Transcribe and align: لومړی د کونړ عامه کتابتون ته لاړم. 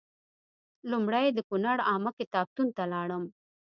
لومړی 0.91 1.27
د 1.33 1.39
کونړ 1.49 1.77
عامه 1.89 2.11
کتابتون 2.19 2.67
ته 2.77 2.83
لاړم. 2.93 3.23